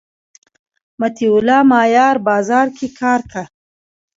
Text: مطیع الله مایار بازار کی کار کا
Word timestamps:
مطیع 0.99 1.31
الله 1.37 1.59
مایار 1.71 2.15
بازار 2.27 2.67
کی 2.77 2.87
کار 2.99 3.21
کا 3.31 3.43